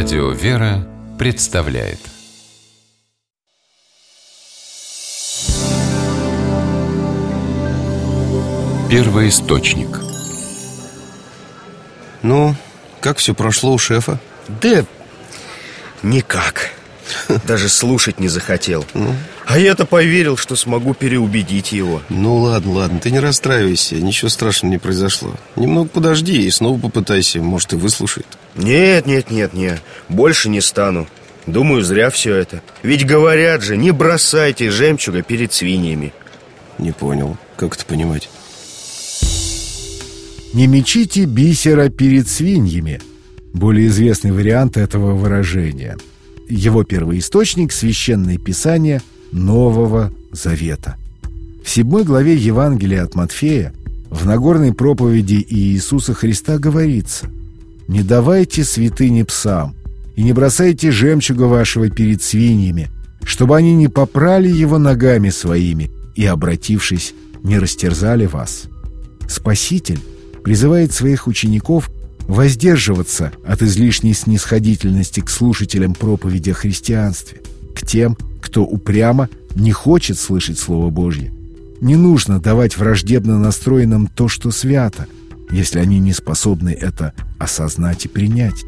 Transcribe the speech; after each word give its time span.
Радио 0.00 0.30
«Вера» 0.30 0.86
представляет. 1.18 1.98
Первый 8.88 9.28
источник 9.28 9.88
Ну, 12.22 12.54
как 13.00 13.18
все 13.18 13.34
прошло 13.34 13.72
у 13.72 13.78
шефа? 13.78 14.20
Да 14.62 14.84
никак. 16.04 16.70
Даже 17.44 17.68
слушать 17.68 18.20
не 18.20 18.28
захотел 18.28 18.86
А 19.48 19.58
я-то 19.58 19.86
поверил, 19.86 20.36
что 20.36 20.56
смогу 20.56 20.92
переубедить 20.92 21.72
его. 21.72 22.02
Ну 22.10 22.36
ладно, 22.36 22.72
ладно, 22.72 23.00
ты 23.00 23.10
не 23.10 23.18
расстраивайся 23.18 23.96
Ничего 23.96 24.28
страшного 24.28 24.72
не 24.72 24.78
произошло. 24.78 25.32
Немного 25.56 25.88
подожди 25.88 26.42
и 26.42 26.50
снова 26.50 26.78
попытайся 26.78 27.40
Может 27.40 27.72
и 27.72 27.76
выслушает. 27.76 28.26
Нет, 28.56 29.06
нет, 29.06 29.30
нет, 29.30 29.54
нет 29.54 29.80
Больше 30.10 30.50
не 30.50 30.60
стану. 30.60 31.08
Думаю, 31.46 31.82
зря 31.82 32.10
все 32.10 32.34
это. 32.34 32.60
Ведь 32.82 33.06
говорят 33.06 33.62
же, 33.62 33.78
не 33.78 33.90
бросайте 33.90 34.70
жемчуга 34.70 35.22
перед 35.22 35.50
свиньями. 35.54 36.12
Не 36.76 36.92
понял, 36.92 37.38
как 37.56 37.74
это 37.74 37.86
понимать? 37.86 38.28
Не 40.52 40.66
мечите 40.66 41.24
бисера 41.24 41.88
перед 41.88 42.28
свиньями. 42.28 43.00
Более 43.54 43.86
известный 43.86 44.30
вариант 44.30 44.76
этого 44.76 45.14
выражения. 45.14 45.96
Его 46.50 46.84
первоисточник– 46.84 47.72
Священное 47.72 48.36
Писание 48.36 49.00
Нового 49.32 50.12
Завета 50.32 50.96
В 51.64 51.68
седьмой 51.68 52.04
главе 52.04 52.36
Евангелия 52.36 53.04
от 53.04 53.14
Матфея 53.14 53.72
В 54.10 54.26
Нагорной 54.26 54.72
проповеди 54.72 55.44
Иисуса 55.48 56.14
Христа 56.14 56.58
говорится 56.58 57.26
«Не 57.88 58.02
давайте 58.02 58.64
святыни 58.64 59.22
псам 59.22 59.74
и 60.16 60.22
не 60.22 60.32
бросайте 60.32 60.90
жемчуга 60.90 61.44
вашего 61.44 61.90
перед 61.90 62.22
свиньями, 62.22 62.90
чтобы 63.22 63.56
они 63.56 63.74
не 63.74 63.88
попрали 63.88 64.48
его 64.48 64.78
ногами 64.78 65.30
своими 65.30 65.90
и, 66.14 66.24
обратившись, 66.24 67.14
не 67.42 67.58
растерзали 67.58 68.26
вас». 68.26 68.64
Спаситель 69.28 70.00
призывает 70.42 70.92
своих 70.92 71.26
учеников 71.26 71.90
воздерживаться 72.26 73.32
от 73.46 73.62
излишней 73.62 74.14
снисходительности 74.14 75.20
к 75.20 75.30
слушателям 75.30 75.94
проповеди 75.94 76.50
о 76.50 76.54
христианстве, 76.54 77.40
к 77.78 77.86
тем, 77.86 78.16
кто 78.40 78.64
упрямо 78.64 79.28
не 79.54 79.70
хочет 79.70 80.18
слышать 80.18 80.58
Слово 80.58 80.90
Божье. 80.90 81.32
Не 81.80 81.94
нужно 81.94 82.40
давать 82.40 82.76
враждебно 82.76 83.38
настроенным 83.38 84.08
то, 84.08 84.26
что 84.26 84.50
свято, 84.50 85.06
если 85.50 85.78
они 85.78 86.00
не 86.00 86.12
способны 86.12 86.70
это 86.70 87.12
осознать 87.38 88.04
и 88.04 88.08
принять. 88.08 88.64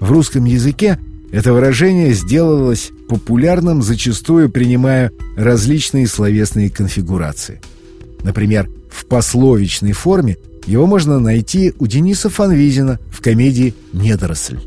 В 0.00 0.10
русском 0.10 0.44
языке 0.46 0.98
это 1.30 1.52
выражение 1.52 2.12
сделалось 2.12 2.90
популярным, 3.08 3.82
зачастую 3.82 4.50
принимая 4.50 5.12
различные 5.36 6.08
словесные 6.08 6.70
конфигурации. 6.70 7.60
Например, 8.24 8.68
в 8.90 9.06
пословичной 9.06 9.92
форме 9.92 10.38
его 10.66 10.86
можно 10.86 11.20
найти 11.20 11.72
у 11.78 11.86
Дениса 11.86 12.28
Фанвизина 12.28 12.98
в 13.12 13.22
комедии 13.22 13.74
«Недоросль». 13.92 14.58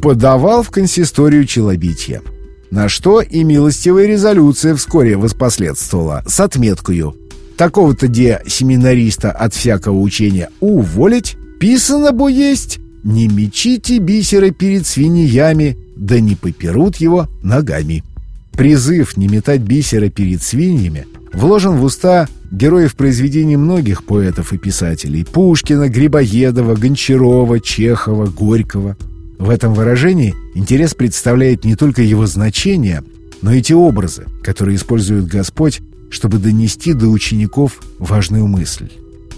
Подавал 0.00 0.62
в 0.62 0.70
консисторию 0.70 1.44
челобития. 1.44 2.22
На 2.70 2.88
что 2.88 3.20
и 3.20 3.42
милостивая 3.42 4.06
резолюция 4.06 4.76
вскоре 4.76 5.16
воспоследствовала 5.16 6.22
с 6.26 6.38
отметкою 6.38 7.16
«Такого-то 7.56 8.06
де 8.06 8.40
семинариста 8.46 9.32
от 9.32 9.54
всякого 9.54 9.98
учения 9.98 10.48
уволить, 10.60 11.36
писано 11.58 12.12
бо 12.12 12.28
есть, 12.28 12.78
не 13.02 13.26
мечите 13.28 13.98
бисера 13.98 14.50
перед 14.50 14.86
свиньями, 14.86 15.76
да 15.96 16.20
не 16.20 16.36
поперут 16.36 16.96
его 16.96 17.28
ногами». 17.42 18.04
Призыв 18.52 19.16
не 19.16 19.26
метать 19.26 19.62
бисера 19.62 20.08
перед 20.08 20.42
свиньями 20.42 21.06
вложен 21.32 21.76
в 21.76 21.84
уста 21.84 22.28
героев 22.50 22.94
произведений 22.94 23.56
многих 23.56 24.04
поэтов 24.04 24.52
и 24.52 24.58
писателей 24.58 25.24
Пушкина, 25.24 25.88
Грибоедова, 25.88 26.74
Гончарова, 26.74 27.60
Чехова, 27.60 28.26
Горького. 28.26 28.96
В 29.40 29.48
этом 29.48 29.72
выражении 29.72 30.34
интерес 30.54 30.92
представляет 30.92 31.64
не 31.64 31.74
только 31.74 32.02
его 32.02 32.26
значение, 32.26 33.02
но 33.40 33.54
и 33.54 33.62
те 33.62 33.74
образы, 33.74 34.26
которые 34.42 34.76
использует 34.76 35.28
Господь, 35.28 35.80
чтобы 36.10 36.36
донести 36.36 36.92
до 36.92 37.08
учеников 37.08 37.80
важную 37.98 38.46
мысль. 38.46 38.90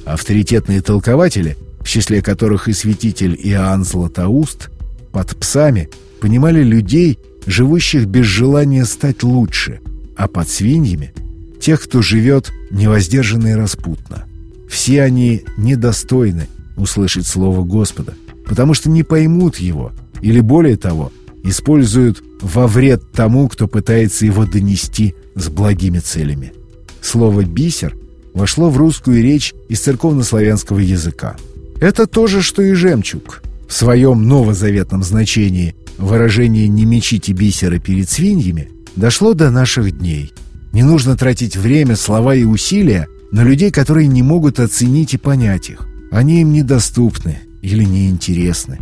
Авторитетные 0.04 0.82
толкователи, 0.82 1.56
в 1.80 1.88
числе 1.88 2.20
которых 2.20 2.66
и 2.66 2.72
святитель 2.72 3.38
Иоанн 3.44 3.84
Златоуст, 3.84 4.70
под 5.12 5.36
псами 5.36 5.88
понимали 6.20 6.64
людей, 6.64 7.20
живущих 7.46 8.06
без 8.06 8.26
желания 8.26 8.84
стать 8.86 9.22
лучше, 9.22 9.78
а 10.16 10.26
под 10.26 10.48
свиньями— 10.48 11.14
тех, 11.60 11.80
кто 11.80 12.02
живет 12.02 12.50
невоздержанно 12.72 13.52
и 13.52 13.54
распутно. 13.54 14.24
Все 14.68 15.02
они 15.02 15.44
недостойны 15.56 16.48
услышать 16.76 17.26
слово 17.26 17.64
Господа, 17.64 18.14
потому 18.46 18.74
что 18.74 18.90
не 18.90 19.02
поймут 19.02 19.56
его, 19.56 19.92
или 20.20 20.40
более 20.40 20.76
того, 20.76 21.12
используют 21.42 22.22
во 22.40 22.66
вред 22.66 23.12
тому, 23.12 23.48
кто 23.48 23.66
пытается 23.68 24.26
его 24.26 24.44
донести 24.44 25.14
с 25.34 25.48
благими 25.48 25.98
целями. 25.98 26.52
Слово 27.00 27.44
«бисер» 27.44 27.96
вошло 28.34 28.70
в 28.70 28.76
русскую 28.76 29.22
речь 29.22 29.54
из 29.68 29.80
церковнославянского 29.80 30.78
языка. 30.78 31.36
Это 31.80 32.06
то 32.06 32.26
же, 32.26 32.42
что 32.42 32.62
и 32.62 32.72
«жемчуг». 32.72 33.42
В 33.68 33.72
своем 33.72 34.28
новозаветном 34.28 35.02
значении 35.02 35.74
выражение 35.98 36.68
«не 36.68 36.84
мечите 36.84 37.32
бисера 37.32 37.78
перед 37.78 38.08
свиньями» 38.08 38.68
дошло 38.96 39.34
до 39.34 39.50
наших 39.50 39.98
дней. 39.98 40.32
Не 40.72 40.82
нужно 40.82 41.16
тратить 41.16 41.56
время, 41.56 41.96
слова 41.96 42.34
и 42.34 42.44
усилия 42.44 43.08
на 43.30 43.42
людей, 43.42 43.70
которые 43.70 44.06
не 44.06 44.22
могут 44.22 44.60
оценить 44.60 45.14
и 45.14 45.18
понять 45.18 45.70
их. 45.70 45.88
Они 46.12 46.42
им 46.42 46.52
недоступны 46.52 47.40
или 47.62 47.84
неинтересны. 47.84 48.78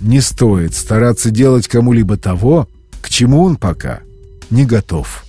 Не 0.00 0.20
стоит 0.20 0.72
стараться 0.72 1.32
делать 1.32 1.66
кому-либо 1.66 2.16
того, 2.16 2.68
к 3.02 3.08
чему 3.08 3.42
он 3.42 3.56
пока 3.56 4.02
не 4.50 4.64
готов. 4.64 5.24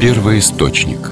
Первый 0.00 0.38
источник 0.38 1.11